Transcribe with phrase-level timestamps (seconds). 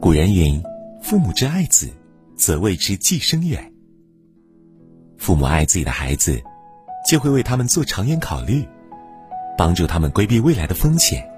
[0.00, 0.62] 古人云
[1.02, 1.86] ：“父母之爱子，
[2.34, 3.70] 则为之计深远。”
[5.18, 6.42] 父母爱自己的孩子，
[7.06, 8.66] 就会为他们做长远考虑，
[9.58, 11.28] 帮助他们规避未来的风险。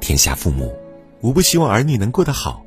[0.00, 0.74] 天下父母，
[1.20, 2.64] 无不希望儿女能过得好，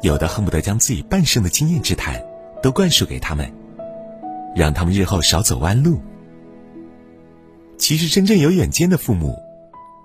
[0.00, 2.24] 有的恨不得将自己半生的经验之谈
[2.62, 3.52] 都灌输给他们，
[4.54, 6.00] 让他们日后少走弯路。
[7.78, 9.36] 其实，真正有远见的父母，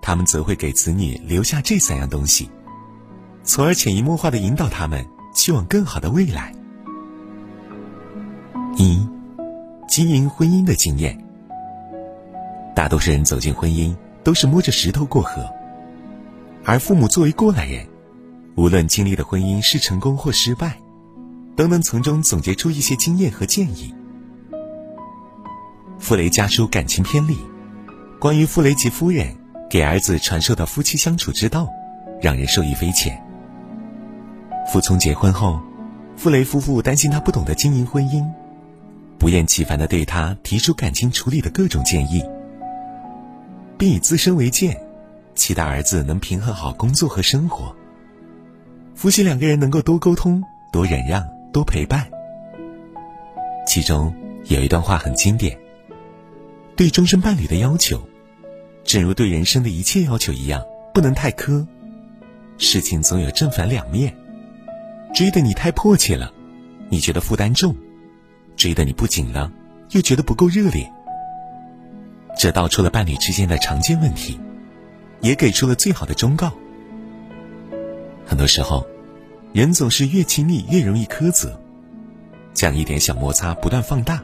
[0.02, 2.50] 他们则会给子女留下这三样东西，
[3.50, 5.04] 从而潜移默化的引导他们
[5.34, 6.54] 去往更好的未来。
[8.78, 9.04] 一，
[9.88, 11.20] 经营婚姻的经验。
[12.75, 15.50] 大多数人走进婚姻都是摸着石头过河，
[16.64, 17.88] 而父母作为过来人，
[18.56, 20.78] 无论经历的婚姻是成功或失败，
[21.56, 23.92] 都能从中总结出一些经验和建议。
[25.97, 27.39] 傅雷家书感情篇里。
[28.20, 29.36] 关于傅雷吉夫人
[29.68, 31.68] 给儿子传授的夫妻相处之道，
[32.22, 33.20] 让人受益匪浅。
[34.72, 35.59] 傅聪结婚后，
[36.16, 38.23] 傅雷夫妇担心他不懂得经营婚姻，
[39.17, 42.23] 不厌其烦地对他提出感情处理的各种建议，
[43.79, 44.79] 并以自身为鉴，
[45.33, 47.75] 期待儿子能平衡好工作和生活。
[48.94, 52.07] 夫妻两个人能够多沟通、多忍让、多陪伴。
[53.66, 54.13] 其中
[54.45, 55.57] 有一段话很经典：
[56.75, 57.99] 对终身伴侣的要求。
[58.83, 60.63] 正如对人生的一切要求一样，
[60.94, 61.66] 不能太苛。
[62.59, 64.16] 事情总有正反两面，
[65.13, 66.31] 追的你太迫切了，
[66.89, 67.73] 你觉得负担重；
[68.55, 69.51] 追的你不紧了，
[69.91, 70.91] 又觉得不够热烈。
[72.38, 74.39] 这道出了伴侣之间的常见问题，
[75.21, 76.51] 也给出了最好的忠告。
[78.25, 78.85] 很多时候，
[79.51, 81.59] 人总是越亲密越容易苛责，
[82.53, 84.23] 将一点小摩擦不断放大，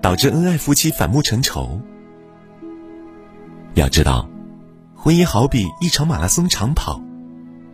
[0.00, 1.80] 导致恩爱夫妻反目成仇。
[3.74, 4.28] 要知道，
[4.94, 7.02] 婚姻好比一场马拉松长跑，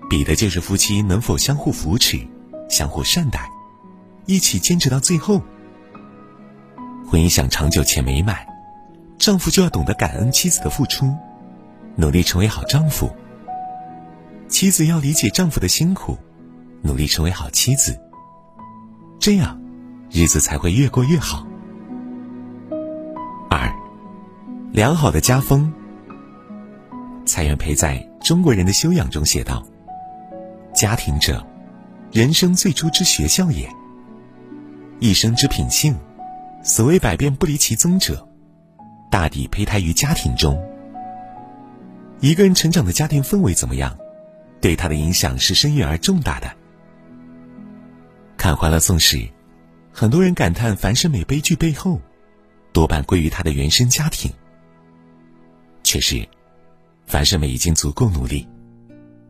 [0.08, 2.20] 比的就是夫妻能否相互扶持、
[2.68, 3.50] 相互善待，
[4.26, 5.42] 一起坚持到最后。
[7.08, 8.46] 婚姻想长久且美满，
[9.18, 11.12] 丈夫就要懂得感恩妻子的付出，
[11.96, 13.08] 努力成为好丈夫；
[14.48, 16.16] 妻子要理解丈夫的辛苦，
[16.82, 17.98] 努力成为好妻子。
[19.18, 19.60] 这样，
[20.10, 21.46] 日子才会越过越好。
[23.50, 23.72] 二，
[24.72, 25.72] 良好的家风。
[27.24, 29.64] 蔡元培在中国人的修养中写道
[30.76, 31.42] ：“家庭者，
[32.12, 33.66] 人生最初之学校也。
[35.00, 35.96] 一生之品性，
[36.62, 38.28] 所谓百变不离其宗者，
[39.10, 40.62] 大抵胚胎于家庭中。
[42.20, 43.96] 一个人成长的家庭氛围怎么样，
[44.60, 46.52] 对他的影响是深远而重大的。
[48.36, 49.26] 看《欢乐颂》时，
[49.90, 51.98] 很多人感叹樊胜美悲剧背后，
[52.74, 54.30] 多半归于她的原生家庭。
[55.82, 56.28] 确实。”
[57.08, 58.46] 樊胜美已经足够努力，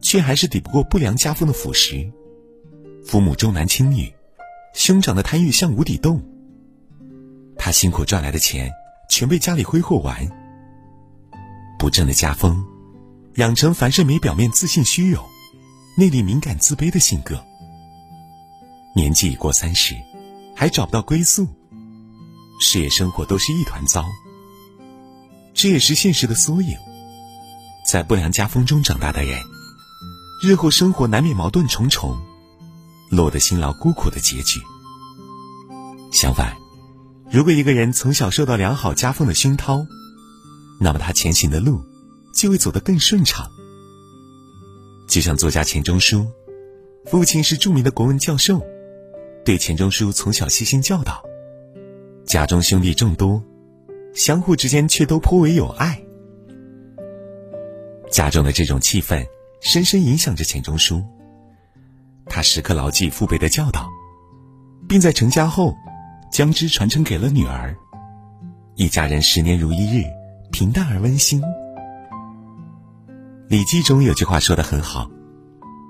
[0.06, 2.08] 却还是抵不过不良家风的腐蚀。
[3.04, 4.14] 父母重男轻女，
[4.72, 6.22] 兄长的贪欲像无底洞。
[7.58, 8.70] 他辛苦赚来的钱
[9.10, 10.30] 全被家里挥霍完。
[11.76, 12.64] 不正的家风，
[13.34, 15.24] 养成樊胜美表面自信虚荣，
[15.96, 17.44] 内里敏感自卑的性格。
[18.94, 19.92] 年纪已过三十，
[20.54, 21.48] 还找不到归宿，
[22.60, 24.04] 事业生活都是一团糟。
[25.52, 26.76] 这也是现实的缩影。
[27.84, 29.42] 在不良家风中长大的人，
[30.42, 32.16] 日后生活难免矛盾重重，
[33.10, 34.60] 落得辛劳孤苦的结局。
[36.12, 36.54] 相反，
[37.30, 39.86] 如果一个人从小受到良好家风的熏陶，
[40.78, 41.82] 那么他前行的路
[42.34, 43.50] 就会走得更顺畅。
[45.08, 46.26] 就像作家钱钟书，
[47.06, 48.62] 父亲是著名的国文教授，
[49.42, 51.22] 对钱钟书从小悉心教导，
[52.26, 53.42] 家中兄弟众多，
[54.14, 56.02] 相互之间却都颇为有爱。
[58.10, 59.26] 家中的这种气氛，
[59.60, 61.02] 深深影响着钱钟书。
[62.26, 63.88] 他时刻牢记父辈的教导，
[64.88, 65.74] 并在成家后，
[66.30, 67.76] 将之传承给了女儿。
[68.74, 70.04] 一家人十年如一日，
[70.52, 71.40] 平淡而温馨。
[73.48, 75.08] 《礼记》中有句话说的很好：“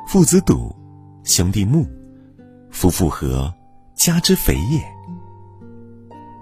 [0.07, 0.75] 父子笃，
[1.25, 1.87] 兄弟睦，
[2.71, 3.53] 夫妇和，
[3.95, 4.81] 家之肥也。”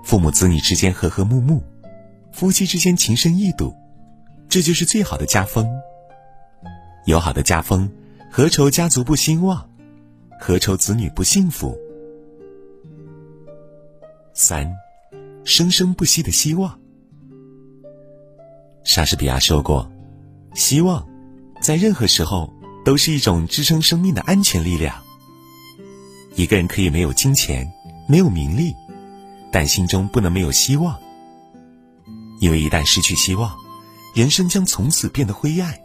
[0.05, 1.63] 父母子女之间和和睦睦，
[2.33, 3.75] 夫妻之间情深意笃。
[4.49, 5.67] 这就是最好的家风。
[7.05, 7.91] 友好的家风，
[8.31, 9.69] 何愁家族不兴旺？
[10.41, 11.77] 何愁子女不幸福？
[14.33, 14.71] 三，
[15.45, 16.79] 生生不息的希望。
[18.85, 19.91] 莎士比亚说过
[20.55, 21.07] ：“希望，
[21.61, 22.51] 在任何时候
[22.87, 24.97] 都是一种支撑生命的安全力量。”
[26.37, 27.71] 一个人可以没有金钱，
[28.09, 28.75] 没有名利，
[29.53, 30.99] 但心中不能没有希望，
[32.41, 33.55] 因为一旦失去希望，
[34.15, 35.79] 人生将从此变得灰暗。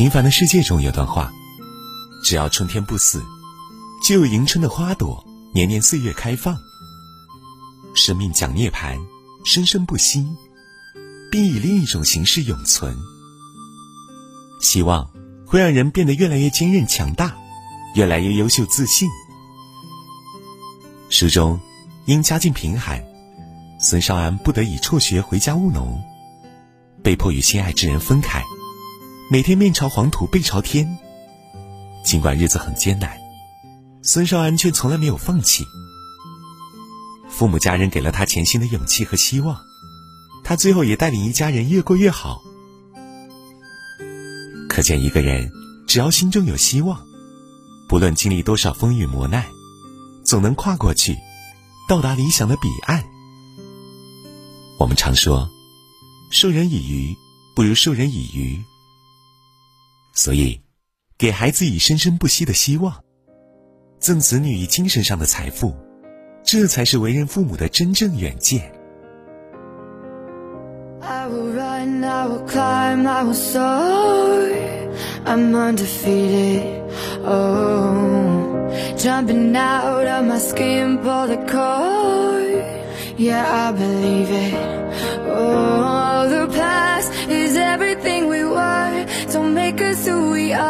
[0.00, 1.30] 平凡的世界中有段话：
[2.24, 3.22] 只要春天不死，
[4.02, 6.56] 就有迎春的花朵年年岁月开放。
[7.94, 8.98] 生命讲涅槃，
[9.44, 10.26] 生生不息，
[11.30, 12.96] 并以另一种形式永存。
[14.62, 15.06] 希望
[15.46, 17.36] 会让人变得越来越坚韧强大，
[17.94, 19.06] 越来越优秀自信。
[21.10, 21.60] 书中
[22.06, 23.04] 因家境贫寒，
[23.78, 26.02] 孙少安不得已辍学回家务农，
[27.02, 28.42] 被迫与心爱之人分开，
[29.32, 30.98] 每天面朝黄土背朝天。
[32.04, 33.16] 尽管日子很艰难，
[34.02, 35.64] 孙少安却从来没有放弃。
[37.28, 39.56] 父母家人给了他前行的勇气和希望，
[40.42, 42.42] 他最后也带领一家人越过越好。
[44.68, 45.48] 可见，一个人
[45.86, 47.00] 只要心中有希望，
[47.88, 49.46] 不论经历多少风雨磨难，
[50.24, 51.16] 总能跨过去，
[51.88, 53.04] 到达理想的彼岸。
[54.80, 55.48] 我们常说，
[56.32, 57.16] 授人以鱼
[57.54, 58.64] 不如授人以渔，
[60.20, 60.60] 所以，
[61.16, 62.92] 给孩子以生生不息的希望，
[63.98, 65.74] 赠子女以精神上的财富。
[66.44, 68.70] 这才是为人父母的真正远见。
[71.00, 74.52] I will run, I will climb, I will soar.
[75.24, 76.82] I'm undefeated.
[77.24, 82.62] Oh, jumping out of my skin, pull the cord.
[83.16, 84.54] Yeah, I believe it.
[85.30, 87.39] Oh, the past is.
[89.70, 90.64] Make us who we are.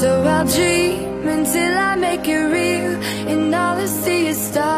[0.00, 2.94] So I'll dream until I make it real
[3.30, 4.68] And all I see is stars.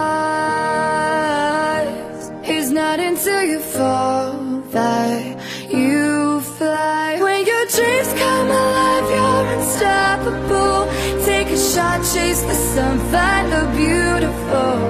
[2.42, 4.32] It's not until you fall
[4.72, 5.38] that
[5.70, 7.18] you fly.
[7.20, 10.80] When your dreams come alive, you're unstoppable.
[11.24, 14.89] Take a shot, chase the sun, find the beautiful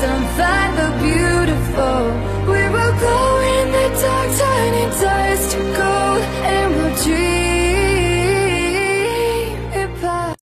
[0.00, 0.85] some fiber